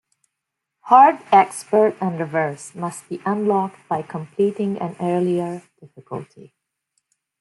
Hard, 0.79 1.19
Expert, 1.31 1.95
and 2.01 2.19
Reverse 2.19 2.73
must 2.73 3.07
be 3.07 3.21
unlocked 3.23 3.87
by 3.87 4.01
completing 4.01 4.79
an 4.79 4.95
earlier 4.99 5.61
difficulty. 5.79 6.55